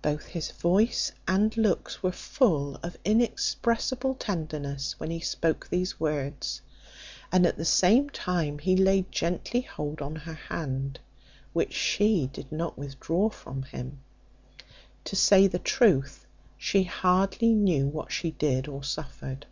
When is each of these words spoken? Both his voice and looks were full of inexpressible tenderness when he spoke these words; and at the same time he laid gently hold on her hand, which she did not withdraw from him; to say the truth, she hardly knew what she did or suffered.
Both 0.00 0.28
his 0.28 0.50
voice 0.52 1.12
and 1.26 1.54
looks 1.54 2.02
were 2.02 2.10
full 2.10 2.76
of 2.76 2.96
inexpressible 3.04 4.14
tenderness 4.14 4.98
when 4.98 5.10
he 5.10 5.20
spoke 5.20 5.68
these 5.68 6.00
words; 6.00 6.62
and 7.30 7.44
at 7.44 7.58
the 7.58 7.66
same 7.66 8.08
time 8.08 8.60
he 8.60 8.74
laid 8.74 9.12
gently 9.12 9.60
hold 9.60 10.00
on 10.00 10.16
her 10.16 10.32
hand, 10.32 11.00
which 11.52 11.74
she 11.74 12.26
did 12.32 12.50
not 12.50 12.78
withdraw 12.78 13.28
from 13.28 13.64
him; 13.64 13.98
to 15.04 15.14
say 15.16 15.46
the 15.46 15.58
truth, 15.58 16.26
she 16.56 16.84
hardly 16.84 17.52
knew 17.52 17.88
what 17.88 18.10
she 18.10 18.30
did 18.30 18.68
or 18.68 18.82
suffered. 18.82 19.44